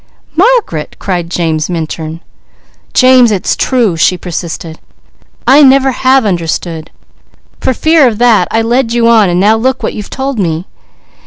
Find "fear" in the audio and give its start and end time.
7.75-8.07